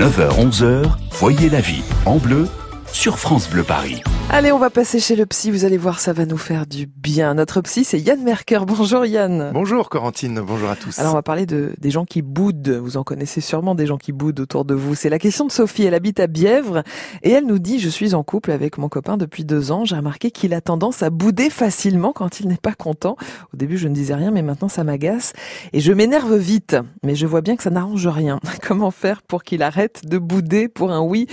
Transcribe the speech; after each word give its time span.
9h-11h, 0.00 0.84
voyez 1.10 1.50
la 1.50 1.60
vie 1.60 1.82
en 2.06 2.16
bleu 2.16 2.46
sur 2.92 3.18
France 3.18 3.48
Bleu 3.48 3.62
Paris. 3.62 4.02
Allez, 4.30 4.52
on 4.52 4.58
va 4.58 4.70
passer 4.70 5.00
chez 5.00 5.16
le 5.16 5.26
psy. 5.26 5.50
Vous 5.50 5.64
allez 5.64 5.76
voir, 5.76 5.98
ça 5.98 6.12
va 6.12 6.24
nous 6.24 6.36
faire 6.36 6.66
du 6.66 6.86
bien. 6.86 7.34
Notre 7.34 7.60
psy, 7.62 7.84
c'est 7.84 7.98
Yann 7.98 8.22
Merker. 8.22 8.60
Bonjour 8.66 9.04
Yann. 9.04 9.50
Bonjour 9.52 9.88
Corentine, 9.88 10.40
bonjour 10.40 10.70
à 10.70 10.76
tous. 10.76 10.98
Alors 10.98 11.12
on 11.12 11.16
va 11.16 11.22
parler 11.22 11.46
de 11.46 11.72
des 11.80 11.90
gens 11.90 12.04
qui 12.04 12.22
boudent. 12.22 12.68
Vous 12.68 12.96
en 12.96 13.02
connaissez 13.02 13.40
sûrement 13.40 13.74
des 13.74 13.86
gens 13.86 13.96
qui 13.96 14.12
boudent 14.12 14.40
autour 14.40 14.64
de 14.64 14.74
vous. 14.74 14.94
C'est 14.94 15.08
la 15.08 15.18
question 15.18 15.46
de 15.46 15.52
Sophie. 15.52 15.84
Elle 15.84 15.94
habite 15.94 16.20
à 16.20 16.26
Bièvre 16.26 16.82
et 17.22 17.30
elle 17.30 17.46
nous 17.46 17.58
dit 17.58 17.80
je 17.80 17.88
suis 17.88 18.14
en 18.14 18.22
couple 18.22 18.52
avec 18.52 18.78
mon 18.78 18.88
copain 18.88 19.16
depuis 19.16 19.44
deux 19.44 19.72
ans. 19.72 19.84
J'ai 19.84 19.96
remarqué 19.96 20.30
qu'il 20.30 20.54
a 20.54 20.60
tendance 20.60 21.02
à 21.02 21.10
bouder 21.10 21.50
facilement 21.50 22.12
quand 22.12 22.40
il 22.40 22.48
n'est 22.48 22.56
pas 22.56 22.74
content. 22.74 23.16
Au 23.52 23.56
début, 23.56 23.78
je 23.78 23.88
ne 23.88 23.94
disais 23.94 24.14
rien, 24.14 24.30
mais 24.30 24.42
maintenant 24.42 24.68
ça 24.68 24.84
m'agace 24.84 25.32
et 25.72 25.80
je 25.80 25.92
m'énerve 25.92 26.36
vite. 26.36 26.76
Mais 27.04 27.14
je 27.14 27.26
vois 27.26 27.40
bien 27.40 27.56
que 27.56 27.62
ça 27.62 27.70
n'arrange 27.70 28.06
rien. 28.06 28.38
Comment 28.70 28.92
faire 28.92 29.22
pour 29.22 29.42
qu'il 29.42 29.64
arrête 29.64 30.06
de 30.06 30.16
bouder 30.16 30.68
pour 30.68 30.92
un 30.92 31.00
oui 31.00 31.26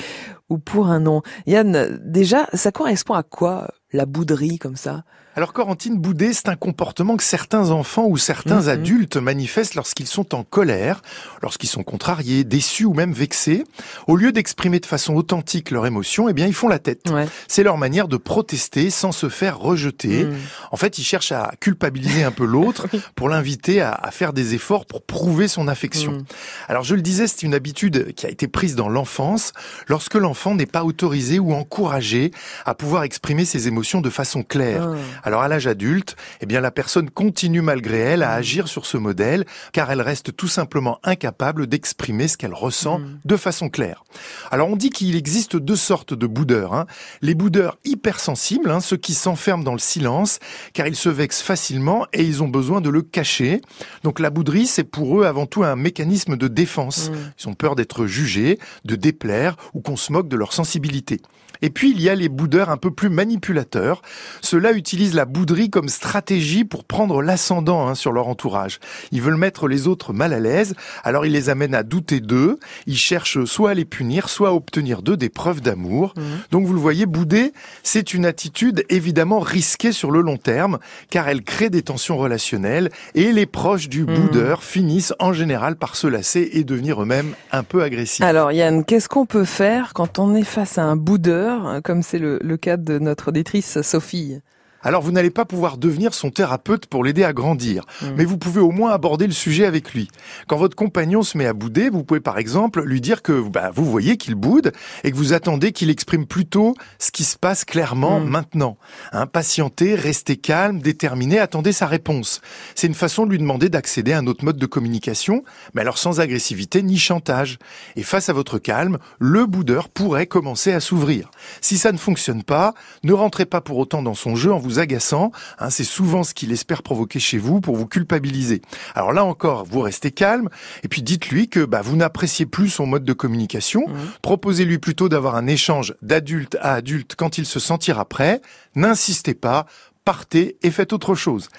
ou 0.50 0.58
pour 0.58 0.88
un 0.88 1.02
non. 1.02 1.22
Yann, 1.46 2.00
déjà, 2.04 2.48
ça 2.54 2.72
correspond 2.72 3.14
à 3.14 3.22
quoi 3.22 3.68
la 3.94 4.08
bouderie 4.08 4.58
comme 4.58 4.76
ça? 4.76 5.04
Alors 5.38 5.54
Corentine, 5.54 5.98
bouder, 6.00 6.34
c'est 6.34 6.50
un 6.50 6.56
comportement 6.56 7.16
que 7.16 7.22
certains 7.24 7.70
enfants 7.70 8.08
ou 8.08 8.18
certains 8.18 8.64
Mhm. 8.64 8.70
adultes 8.70 9.18
manifestent 9.18 9.76
lorsqu'ils 9.76 10.08
sont 10.08 10.34
en 10.34 10.44
colère, 10.44 11.04
lorsqu'ils 11.44 11.70
sont 11.70 11.84
contrariés, 11.84 12.44
déçus 12.44 12.86
ou 12.86 12.94
même 12.96 13.14
vexés. 13.14 13.64
Au 14.08 14.16
lieu 14.16 14.32
d'exprimer 14.32 14.80
de 14.80 14.88
façon 14.88 15.14
authentique 15.14 15.70
leur 15.70 15.86
émotion, 15.86 16.28
eh 16.28 16.34
bien 16.34 16.48
ils 16.48 16.56
font 16.56 16.68
la 16.68 16.80
tête. 16.80 17.12
Ouais. 17.12 17.28
C'est 17.48 17.62
leur 17.62 17.78
manière 17.78 18.08
de 18.08 18.18
protester 18.18 18.90
sans 18.90 19.12
se 19.12 19.30
faire 19.30 19.60
rejeter. 19.60 20.24
Mm. 20.26 20.36
En 20.72 20.76
fait, 20.78 20.98
ils 20.98 21.04
cherchent 21.04 21.32
à 21.32 21.52
culpabiliser 21.60 22.24
un 22.24 22.32
peu 22.32 22.46
l'autre 22.46 22.88
pour 23.16 23.30
l'inviter 23.30 23.80
à, 23.80 23.92
à 23.92 24.10
faire 24.10 24.34
des 24.34 24.56
efforts 24.56 24.88
pour 24.88 25.04
prouver 25.04 25.48
son 25.48 25.68
affection. 25.68 26.14
Mm. 26.14 26.26
Alors 26.68 26.82
je 26.84 26.96
le 26.96 27.02
disais, 27.04 27.28
c'est 27.28 27.44
une 27.44 27.54
habitude 27.54 28.14
qui 28.16 28.26
a 28.26 28.30
été 28.30 28.48
prise 28.48 28.76
dans 28.76 28.90
l'enfance, 28.90 29.54
lorsque 29.88 30.16
l'enfant 30.16 30.56
n'est 30.56 30.66
pas 30.66 30.84
autorisé 30.84 31.38
ou 31.38 31.54
encouragé 31.54 32.32
à 32.66 32.74
pouvoir 32.74 33.04
exprimer 33.04 33.46
ses 33.46 33.68
émotions 33.68 34.02
de 34.02 34.10
façon 34.10 34.42
claire. 34.42 34.90
Ah. 35.24 35.27
Alors 35.28 35.42
à 35.42 35.50
l'âge 35.50 35.68
adulte, 35.68 36.16
eh 36.40 36.46
bien 36.46 36.62
la 36.62 36.72
personne 36.72 37.10
continue 37.10 37.60
malgré 37.60 37.98
elle 37.98 38.24
à 38.24 38.32
agir 38.32 38.70
sur 38.70 38.86
ce 38.86 38.96
modèle 38.96 39.44
car 39.74 39.92
elle 39.92 40.00
reste 40.02 40.34
tout 40.34 40.48
simplement 40.48 41.00
incapable 41.04 41.68
d'exprimer 41.68 42.30
ce 42.30 42.38
qu'elle 42.38 42.54
ressent 42.54 43.00
Mm. 43.00 43.20
de 43.26 43.36
façon 43.36 43.68
claire. 43.68 44.06
Alors 44.52 44.70
on 44.70 44.78
dit 44.78 44.90
qu'il 44.90 45.18
existe 45.18 45.58
deux 45.58 45.76
sortes 45.76 46.14
de 46.14 46.28
boudeurs. 46.28 46.74
hein. 46.74 46.86
Les 47.22 47.36
boudeurs 47.36 47.78
hypersensibles, 47.84 48.72
hein, 48.72 48.80
ceux 48.80 48.96
qui 48.96 49.14
s'enferment 49.14 49.66
dans 49.66 49.74
le 49.74 49.80
silence 49.80 50.40
car 50.72 50.88
ils 50.88 50.96
se 50.96 51.10
vexent 51.10 51.42
facilement 51.42 52.06
et 52.14 52.24
ils 52.24 52.42
ont 52.42 52.48
besoin 52.48 52.80
de 52.80 52.90
le 52.90 53.02
cacher. 53.02 53.60
Donc 54.06 54.20
la 54.22 54.30
bouderie, 54.30 54.66
c'est 54.66 54.86
pour 54.86 55.20
eux 55.20 55.26
avant 55.26 55.46
tout 55.46 55.66
un 55.66 55.76
mécanisme 55.76 56.38
de 56.38 56.48
défense. 56.48 57.10
Mm. 57.10 57.16
Ils 57.42 57.50
ont 57.50 57.54
peur 57.54 57.76
d'être 57.76 58.06
jugés, 58.06 58.60
de 58.86 58.96
déplaire 58.96 59.58
ou 59.74 59.82
qu'on 59.82 59.98
se 59.98 60.14
moque 60.14 60.30
de 60.30 60.38
leur 60.38 60.54
sensibilité. 60.54 61.20
Et 61.64 61.72
puis 61.72 61.90
il 61.90 62.00
y 62.00 62.08
a 62.08 62.14
les 62.14 62.30
boudeurs 62.30 62.70
un 62.70 62.78
peu 62.78 62.92
plus 62.92 63.10
manipulateurs. 63.10 64.04
Ceux-là 64.42 64.74
utilisent 64.74 65.16
la 65.18 65.26
bouderie 65.26 65.70
comme 65.70 65.90
stratégie 65.90 66.64
pour 66.64 66.86
prendre 66.86 67.22
l'ascendant 67.22 67.88
hein, 67.88 67.96
sur 67.96 68.12
leur 68.14 68.28
entourage. 68.30 68.80
Ils 69.12 69.22
veulent 69.22 69.36
mettre 69.36 69.68
les 69.68 69.88
autres 69.88 70.14
mal 70.14 70.32
à 70.32 70.40
l'aise, 70.40 70.76
alors 71.04 71.26
ils 71.26 71.34
les 71.34 71.50
amènent 71.50 71.76
à 71.76 71.84
douter 71.84 72.20
d'eux. 72.22 72.60
Ils 72.86 72.98
cherchent 72.98 73.44
soit 73.46 73.72
à 73.72 73.74
les 73.74 73.84
punir, 73.84 74.30
soit 74.30 74.50
à 74.50 74.54
obtenir 74.54 75.02
d'eux 75.02 75.18
des 75.18 75.30
preuves 75.30 75.60
d'amour. 75.62 76.14
Mhm. 76.16 76.24
Donc 76.52 76.66
vous 76.68 76.74
le 76.74 76.80
voyez, 76.80 77.06
bouder, 77.06 77.52
c'est 77.84 78.14
une 78.14 78.26
attitude 78.26 78.86
évidemment 78.90 79.40
risquée 79.40 79.92
sur 79.92 80.12
le 80.12 80.22
long 80.22 80.38
terme, 80.38 80.78
car 81.10 81.28
elle 81.28 81.42
crée 81.42 81.70
des 81.70 81.82
tensions 81.82 82.18
relationnelles, 82.18 82.90
et 83.16 83.32
les 83.34 83.46
proches 83.48 83.90
du 83.90 84.06
Mhm. 84.06 84.14
boudeur 84.16 84.64
finissent 84.64 85.14
en 85.20 85.34
général 85.34 85.76
par 85.76 85.96
se 85.96 86.06
lasser 86.08 86.50
et 86.54 86.64
devenir 86.64 87.02
eux-mêmes 87.02 87.34
un 87.52 87.64
peu 87.64 87.82
agressifs. 87.82 88.24
Alors 88.24 88.52
Yann, 88.52 88.86
qu'est-ce 88.86 89.10
qu'on 89.10 89.26
peut 89.26 89.46
faire 89.46 89.94
quand 89.96 90.20
on 90.20 90.36
est 90.36 90.44
face 90.44 90.78
à 90.78 90.84
un 90.84 90.96
boudeur, 90.96 91.82
comme 91.84 92.04
c'est 92.04 92.20
le, 92.20 92.40
le 92.44 92.58
cas 92.58 92.78
de 92.78 93.00
notre 93.00 93.30
auditrice 93.30 93.82
Sophie? 93.82 94.40
Alors 94.88 95.02
vous 95.02 95.12
n'allez 95.12 95.32
pas 95.32 95.44
pouvoir 95.44 95.78
devenir 95.78 96.14
son 96.14 96.30
thérapeute 96.30 96.86
pour 96.86 97.04
l'aider 97.04 97.26
à 97.26 97.34
grandir, 97.34 97.84
Mm. 98.02 98.06
mais 98.16 98.24
vous 98.24 98.38
pouvez 98.38 98.62
au 98.62 98.72
moins 98.72 98.92
aborder 98.92 99.28
le 99.28 99.34
sujet 99.34 99.66
avec 99.66 99.94
lui. 99.94 100.08
Quand 100.48 100.56
votre 100.56 100.78
compagnon 100.78 101.24
se 101.24 101.38
met 101.38 101.46
à 101.46 101.52
bouder, 101.52 101.90
vous 101.90 102.06
pouvez 102.06 102.22
par 102.22 102.38
exemple 102.38 102.82
lui 102.84 103.02
dire 103.02 103.22
que 103.22 103.42
bah, 103.50 103.70
vous 103.76 103.84
voyez 103.84 104.16
qu'il 104.16 104.36
boude 104.36 104.72
et 105.04 105.12
que 105.12 105.18
vous 105.18 105.34
attendez 105.34 105.74
qu'il 105.74 105.90
exprime 105.90 106.26
plutôt 106.26 106.74
ce 107.00 107.12
qui 107.12 107.26
se 107.26 107.38
passe 107.38 107.66
clairement 107.66 108.22
Mm. 108.22 108.30
maintenant. 108.30 108.78
Hein, 109.12 109.28
patientez, 109.28 109.94
restez 109.94 110.38
calme, 110.38 110.80
déterminé, 110.80 111.38
attendez 111.38 111.74
sa 111.74 111.86
réponse. 111.86 112.40
C'est 112.74 112.88
une 112.88 112.94
façon 112.94 113.26
de 113.26 113.32
lui 113.32 113.40
demander 113.40 113.68
d'accéder 113.68 114.14
à 114.14 114.20
un 114.20 114.28
autre 114.28 114.46
mode 114.46 114.58
de 114.58 114.66
communication, 114.68 115.44
mais 115.74 115.82
alors 115.82 115.98
sans 115.98 116.22
agressivité 116.22 116.82
ni 116.82 116.98
chantage. 116.98 117.58
Et 117.98 118.04
face 118.04 118.30
à 118.30 118.34
votre 118.34 118.58
calme, 118.58 119.00
le 119.20 119.48
boudeur 119.48 119.90
pourrait 119.90 120.28
commencer 120.28 120.72
à 120.72 120.80
s'ouvrir. 120.80 121.30
Si 121.60 121.78
ça 121.78 121.92
ne 121.92 121.98
fonctionne 121.98 122.44
pas, 122.44 122.74
ne 123.04 123.12
rentrez 123.12 123.46
pas 123.46 123.60
pour 123.60 123.78
autant 123.80 124.02
dans 124.02 124.14
son 124.16 124.38
jeu 124.38 124.54
en 124.54 124.60
vous 124.60 124.77
agaçant. 124.80 125.32
Hein, 125.60 125.70
c'est 125.70 125.84
souvent 125.84 126.24
ce 126.24 126.34
qu'il 126.34 126.52
espère 126.52 126.84
provoquer 126.84 127.20
chez 127.20 127.38
vous 127.38 127.62
pour 127.62 127.76
vous 127.76 127.88
culpabiliser. 127.88 128.62
Alors 128.96 129.14
là 129.14 129.24
encore, 129.24 129.66
vous 129.66 129.82
restez 129.82 130.12
calme 130.12 130.50
et 130.84 130.88
puis 130.88 131.02
dites-lui 131.02 131.50
que 131.50 131.66
bah, 131.66 131.82
vous 131.82 131.96
n'appréciez 131.96 132.46
plus 132.46 132.70
son 132.70 132.86
mode 132.86 133.04
de 133.04 133.14
communication. 133.14 133.84
Mhm. 133.88 133.96
Proposez-lui 134.22 134.78
plutôt 134.78 135.10
d'avoir 135.10 135.36
un 135.36 135.48
échange 135.48 135.96
d'adulte 136.02 136.58
à 136.62 136.74
adulte 136.74 137.16
quand 137.16 137.38
il 137.38 137.46
se 137.46 137.60
sentira 137.60 138.06
prêt. 138.06 138.42
N'insistez 138.76 139.34
pas. 139.34 139.66
Partez 140.08 140.56
et 140.64 140.72
faites 140.72 140.94
autre 140.94 141.16
chose. 141.16 141.50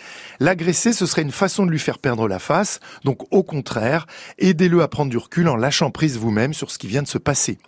L'agresser, 0.41 0.94
ce 0.94 1.04
serait 1.04 1.20
une 1.20 1.32
façon 1.32 1.66
de 1.66 1.70
lui 1.70 1.78
faire 1.78 1.98
perdre 1.98 2.26
la 2.26 2.38
face. 2.38 2.81
Donc, 3.04 3.31
au 3.31 3.42
contraire, 3.42 4.06
aidez-le 4.38 4.81
à 4.81 4.88
prendre 4.88 5.10
du 5.10 5.19
recul 5.19 5.48
en 5.48 5.56
lâchant 5.56 5.91
prise 5.91 6.16
vous-même 6.16 6.54
sur 6.54 6.70
ce 6.70 6.78
qui 6.78 6.87
vient 6.87 7.03
de 7.03 7.08
se 7.08 7.19
passer. 7.19 7.58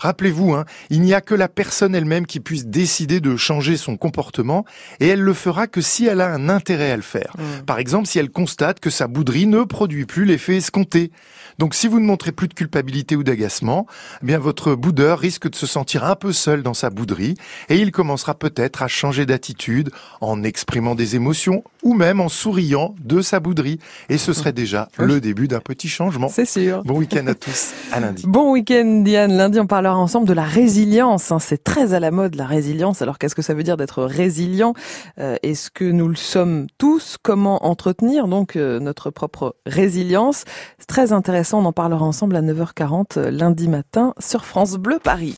Rappelez-vous, 0.00 0.52
hein, 0.52 0.66
il 0.90 1.00
n'y 1.00 1.14
a 1.14 1.22
que 1.22 1.34
la 1.34 1.48
personne 1.48 1.94
elle-même 1.94 2.26
qui 2.26 2.40
puisse 2.40 2.66
décider 2.66 3.20
de 3.20 3.36
changer 3.36 3.78
son 3.78 3.96
comportement 3.96 4.66
et 5.00 5.08
elle 5.08 5.22
le 5.22 5.32
fera 5.32 5.66
que 5.66 5.80
si 5.80 6.06
elle 6.06 6.20
a 6.20 6.32
un 6.32 6.50
intérêt 6.50 6.90
à 6.90 6.96
le 6.96 7.02
faire. 7.02 7.34
Mm. 7.38 7.64
Par 7.64 7.78
exemple, 7.78 8.06
si 8.06 8.18
elle 8.18 8.30
constate 8.30 8.80
que 8.80 8.90
sa 8.90 9.08
bouderie 9.08 9.46
ne 9.46 9.64
produit 9.64 10.04
plus 10.04 10.26
l'effet 10.26 10.56
escompté. 10.56 11.10
Donc, 11.58 11.74
si 11.74 11.88
vous 11.88 11.98
ne 11.98 12.06
montrez 12.06 12.30
plus 12.30 12.46
de 12.46 12.54
culpabilité 12.54 13.16
ou 13.16 13.24
d'agacement, 13.24 13.86
eh 14.22 14.26
bien, 14.26 14.38
votre 14.38 14.76
boudeur 14.76 15.18
risque 15.18 15.50
de 15.50 15.56
se 15.56 15.66
sentir 15.66 16.04
un 16.04 16.14
peu 16.14 16.32
seul 16.32 16.62
dans 16.62 16.74
sa 16.74 16.90
bouderie 16.90 17.34
et 17.68 17.78
il 17.78 17.90
commencera 17.90 18.34
peut-être 18.34 18.82
à 18.82 18.88
changer 18.88 19.26
d'attitude 19.26 19.90
en 20.20 20.42
exprimant 20.42 20.94
des 20.94 21.16
émotions 21.16 21.62
ou 21.82 21.94
même 21.94 22.20
en 22.20 22.28
souriant 22.28 22.94
de 23.04 23.20
sa 23.20 23.40
bouderie. 23.40 23.78
Et 24.08 24.18
ce 24.18 24.32
serait 24.32 24.52
déjà 24.52 24.88
Oui. 24.98 25.06
le 25.06 25.20
début 25.20 25.48
d'un 25.48 25.60
petit 25.60 25.88
changement. 25.88 26.28
C'est 26.28 26.44
sûr. 26.44 26.82
Bon 26.84 26.96
week-end 26.98 27.26
à 27.26 27.34
tous, 27.34 27.72
à 27.92 28.00
lundi. 28.00 28.24
Bon 28.26 28.52
week-end 28.52 29.02
Diane. 29.04 29.36
Lundi 29.36 29.60
on 29.60 29.66
parlera 29.66 29.96
ensemble 29.96 30.26
de 30.26 30.32
la 30.32 30.42
résilience. 30.44 31.30
hein. 31.32 31.38
C'est 31.38 31.62
très 31.62 31.94
à 31.94 32.00
la 32.00 32.10
mode 32.10 32.34
la 32.34 32.46
résilience. 32.46 33.02
Alors 33.02 33.18
qu'est-ce 33.18 33.34
que 33.34 33.42
ça 33.42 33.54
veut 33.54 33.62
dire 33.62 33.76
d'être 33.76 34.02
résilient? 34.04 34.74
Euh, 35.20 35.36
Est-ce 35.42 35.70
que 35.70 35.84
nous 35.84 36.08
le 36.08 36.16
sommes 36.16 36.66
tous? 36.78 37.16
Comment 37.22 37.64
entretenir 37.66 38.28
donc 38.28 38.56
euh, 38.56 38.80
notre 38.80 39.10
propre 39.10 39.56
résilience? 39.66 40.44
C'est 40.78 40.86
très 40.88 41.12
intéressant. 41.12 41.60
On 41.60 41.64
en 41.66 41.72
parlera 41.72 42.04
ensemble 42.04 42.36
à 42.36 42.42
9h40 42.42 43.18
euh, 43.18 43.30
lundi 43.30 43.68
matin 43.68 44.14
sur 44.18 44.44
France 44.44 44.74
Bleu 44.76 44.98
Paris. 45.02 45.26